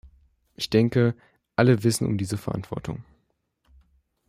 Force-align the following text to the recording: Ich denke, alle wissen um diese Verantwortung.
Ich 0.55 0.71
denke, 0.71 1.13
alle 1.55 1.83
wissen 1.83 2.07
um 2.07 2.17
diese 2.17 2.35
Verantwortung. 2.39 3.03